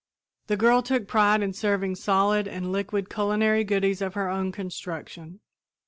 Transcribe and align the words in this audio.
The 0.47 0.57
girl 0.57 0.81
took 0.81 1.07
pride 1.07 1.43
in 1.43 1.53
serving 1.53 1.93
solid 1.93 2.47
and 2.47 2.71
liquid 2.71 3.07
culinary 3.07 3.63
goodies 3.63 4.01
of 4.01 4.15
her 4.15 4.29
own 4.31 4.51
construction. 4.51 5.41